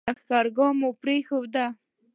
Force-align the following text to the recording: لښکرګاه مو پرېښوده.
لښکرګاه 0.07 0.71
مو 0.79 0.89
پرېښوده. 1.01 1.65